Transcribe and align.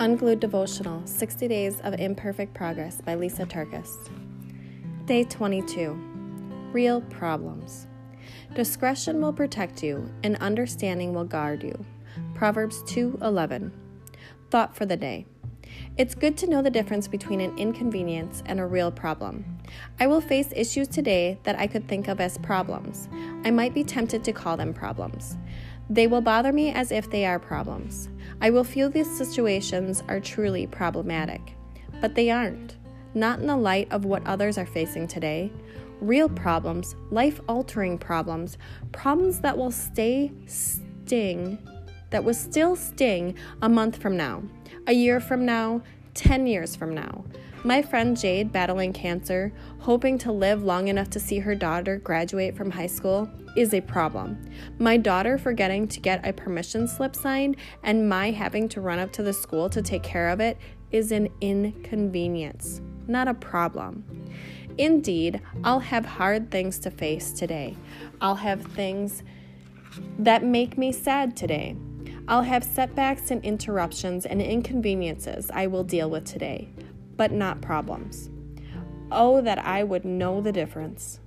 Unglued 0.00 0.38
Devotional 0.38 1.04
60 1.04 1.48
Days 1.48 1.80
of 1.80 1.92
Imperfect 1.94 2.54
Progress 2.54 3.00
by 3.00 3.16
Lysa 3.16 3.44
TerKeurst. 3.44 4.10
Day 5.06 5.24
22 5.24 5.90
Real 6.72 7.00
Problems. 7.00 7.88
Discretion 8.54 9.20
will 9.20 9.32
protect 9.32 9.82
you, 9.82 10.08
and 10.22 10.36
understanding 10.36 11.12
will 11.12 11.24
guard 11.24 11.64
you. 11.64 11.84
Proverbs 12.36 12.80
2:11. 12.84 13.72
Thought 14.50 14.76
for 14.76 14.86
the 14.86 14.96
day. 14.96 15.26
It's 15.96 16.14
good 16.14 16.36
to 16.38 16.48
know 16.48 16.62
the 16.62 16.70
difference 16.70 17.08
between 17.08 17.40
an 17.40 17.58
inconvenience 17.58 18.44
and 18.46 18.60
a 18.60 18.66
real 18.66 18.92
problem. 18.92 19.58
I 19.98 20.06
will 20.06 20.20
face 20.20 20.52
issues 20.54 20.86
today 20.86 21.40
that 21.42 21.58
I 21.58 21.66
could 21.66 21.88
think 21.88 22.06
of 22.06 22.20
as 22.20 22.38
problems. 22.38 23.08
I 23.44 23.50
might 23.50 23.74
be 23.74 23.82
tempted 23.82 24.22
to 24.22 24.32
call 24.32 24.56
them 24.56 24.72
problems. 24.72 25.36
They 25.90 26.06
will 26.06 26.20
bother 26.20 26.52
me 26.52 26.70
as 26.72 26.92
if 26.92 27.10
they 27.10 27.24
are 27.24 27.38
problems. 27.38 28.08
I 28.40 28.50
will 28.50 28.64
feel 28.64 28.90
these 28.90 29.10
situations 29.16 30.02
are 30.08 30.20
truly 30.20 30.66
problematic, 30.66 31.54
but 32.00 32.14
they 32.14 32.30
aren't. 32.30 32.76
Not 33.14 33.40
in 33.40 33.46
the 33.46 33.56
light 33.56 33.90
of 33.90 34.04
what 34.04 34.26
others 34.26 34.58
are 34.58 34.66
facing 34.66 35.08
today. 35.08 35.50
Real 36.00 36.28
problems, 36.28 36.94
life 37.10 37.40
altering 37.48 37.98
problems, 37.98 38.58
problems 38.92 39.40
that 39.40 39.56
will 39.56 39.70
stay 39.70 40.30
sting, 40.46 41.58
that 42.10 42.22
will 42.22 42.34
still 42.34 42.76
sting 42.76 43.34
a 43.62 43.68
month 43.68 43.96
from 43.96 44.16
now, 44.16 44.42
a 44.86 44.92
year 44.92 45.20
from 45.20 45.44
now, 45.44 45.82
10 46.18 46.48
years 46.48 46.74
from 46.74 46.94
now. 46.94 47.24
My 47.62 47.80
friend 47.80 48.16
Jade, 48.16 48.50
battling 48.50 48.92
cancer, 48.92 49.52
hoping 49.78 50.18
to 50.18 50.32
live 50.32 50.64
long 50.64 50.88
enough 50.88 51.10
to 51.10 51.20
see 51.20 51.38
her 51.38 51.54
daughter 51.54 51.98
graduate 51.98 52.56
from 52.56 52.72
high 52.72 52.88
school, 52.88 53.30
is 53.56 53.72
a 53.72 53.80
problem. 53.80 54.50
My 54.78 54.96
daughter 54.96 55.38
forgetting 55.38 55.86
to 55.88 56.00
get 56.00 56.26
a 56.26 56.32
permission 56.32 56.88
slip 56.88 57.14
signed 57.14 57.56
and 57.84 58.08
my 58.08 58.32
having 58.32 58.68
to 58.70 58.80
run 58.80 58.98
up 58.98 59.12
to 59.12 59.22
the 59.22 59.32
school 59.32 59.70
to 59.70 59.80
take 59.80 60.02
care 60.02 60.28
of 60.28 60.40
it 60.40 60.58
is 60.90 61.12
an 61.12 61.28
inconvenience, 61.40 62.80
not 63.06 63.28
a 63.28 63.34
problem. 63.34 64.04
Indeed, 64.76 65.40
I'll 65.62 65.80
have 65.80 66.04
hard 66.04 66.50
things 66.50 66.80
to 66.80 66.90
face 66.90 67.30
today. 67.30 67.76
I'll 68.20 68.36
have 68.36 68.62
things 68.62 69.22
that 70.18 70.42
make 70.42 70.76
me 70.76 70.90
sad 70.90 71.36
today. 71.36 71.76
I'll 72.28 72.42
have 72.42 72.62
setbacks 72.62 73.32
and 73.32 73.44
interruptions 73.44 74.24
and 74.24 74.40
inconveniences 74.40 75.50
I 75.52 75.66
will 75.66 75.82
deal 75.82 76.08
with 76.08 76.24
today 76.24 76.68
but 77.18 77.32
not 77.32 77.60
problems. 77.60 78.30
Oh, 79.12 79.42
that 79.42 79.58
I 79.58 79.84
would 79.84 80.06
know 80.06 80.40
the 80.40 80.52
difference. 80.52 81.20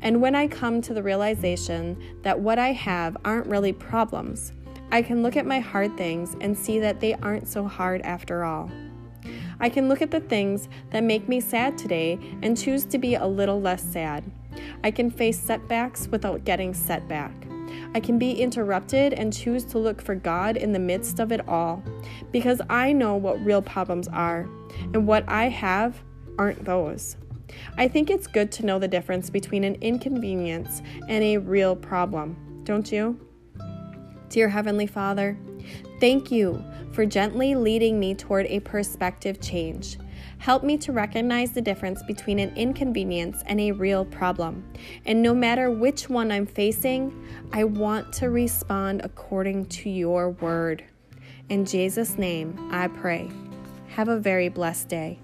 And 0.00 0.22
when 0.22 0.34
I 0.34 0.46
come 0.46 0.80
to 0.82 0.94
the 0.94 1.02
realization 1.02 1.98
that 2.22 2.38
what 2.38 2.58
I 2.58 2.72
have 2.72 3.16
aren't 3.24 3.48
really 3.48 3.72
problems, 3.72 4.52
I 4.90 5.02
can 5.02 5.22
look 5.22 5.36
at 5.36 5.46
my 5.46 5.58
hard 5.58 5.96
things 5.96 6.36
and 6.40 6.56
see 6.56 6.78
that 6.78 7.00
they 7.00 7.14
aren't 7.14 7.48
so 7.48 7.66
hard 7.66 8.02
after 8.02 8.44
all. 8.44 8.70
I 9.60 9.68
can 9.68 9.88
look 9.88 10.02
at 10.02 10.10
the 10.10 10.20
things 10.20 10.68
that 10.90 11.04
make 11.04 11.28
me 11.28 11.40
sad 11.40 11.76
today 11.76 12.18
and 12.42 12.56
choose 12.56 12.84
to 12.86 12.98
be 12.98 13.14
a 13.14 13.26
little 13.26 13.60
less 13.60 13.82
sad. 13.82 14.24
I 14.84 14.90
can 14.90 15.10
face 15.10 15.40
setbacks 15.40 16.08
without 16.08 16.44
getting 16.44 16.74
set 16.74 17.08
back. 17.08 17.32
I 17.94 18.00
can 18.00 18.18
be 18.18 18.32
interrupted 18.32 19.12
and 19.12 19.32
choose 19.32 19.64
to 19.66 19.78
look 19.78 20.00
for 20.00 20.14
God 20.14 20.56
in 20.56 20.72
the 20.72 20.78
midst 20.78 21.20
of 21.20 21.32
it 21.32 21.46
all 21.48 21.82
because 22.30 22.60
I 22.68 22.92
know 22.92 23.16
what 23.16 23.44
real 23.44 23.62
problems 23.62 24.08
are, 24.08 24.48
and 24.94 25.06
what 25.06 25.28
I 25.28 25.48
have 25.48 26.02
aren't 26.38 26.64
those. 26.64 27.16
I 27.76 27.88
think 27.88 28.10
it's 28.10 28.26
good 28.26 28.50
to 28.52 28.66
know 28.66 28.78
the 28.78 28.88
difference 28.88 29.30
between 29.30 29.64
an 29.64 29.76
inconvenience 29.80 30.82
and 31.08 31.22
a 31.22 31.38
real 31.38 31.76
problem, 31.76 32.62
don't 32.64 32.90
you? 32.90 33.18
Dear 34.28 34.48
Heavenly 34.48 34.86
Father, 34.86 35.36
thank 36.00 36.30
you 36.30 36.64
for 36.92 37.04
gently 37.04 37.54
leading 37.54 38.00
me 38.00 38.14
toward 38.14 38.46
a 38.46 38.60
perspective 38.60 39.40
change. 39.40 39.98
Help 40.38 40.64
me 40.64 40.76
to 40.78 40.92
recognize 40.92 41.52
the 41.52 41.62
difference 41.62 42.02
between 42.02 42.38
an 42.38 42.56
inconvenience 42.56 43.42
and 43.46 43.60
a 43.60 43.72
real 43.72 44.04
problem. 44.04 44.64
And 45.06 45.22
no 45.22 45.34
matter 45.34 45.70
which 45.70 46.08
one 46.08 46.32
I'm 46.32 46.46
facing, 46.46 47.26
I 47.52 47.64
want 47.64 48.12
to 48.14 48.30
respond 48.30 49.02
according 49.04 49.66
to 49.66 49.90
your 49.90 50.30
word. 50.30 50.84
In 51.48 51.64
Jesus' 51.64 52.16
name, 52.18 52.68
I 52.70 52.88
pray. 52.88 53.30
Have 53.88 54.08
a 54.08 54.18
very 54.18 54.48
blessed 54.48 54.88
day. 54.88 55.18